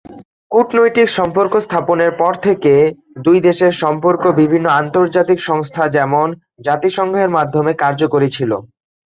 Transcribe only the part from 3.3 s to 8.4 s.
দেশের সম্পর্ক বিভিন্ন আন্তর্জাতিক সংস্থা যেমন; জাতিসংঘ এর মাধ্যমে কার্যকরী